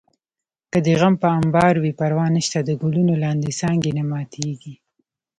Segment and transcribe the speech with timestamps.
[0.71, 4.73] که دې غم په امبار وي پروا نشته د ګلونو لاندې څانګه نه ماتېږي